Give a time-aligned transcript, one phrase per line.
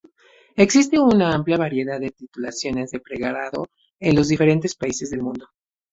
[0.55, 3.69] Existe una amplia variedad de titulaciones de pregrado
[3.99, 5.49] en los diferentes países del mundo.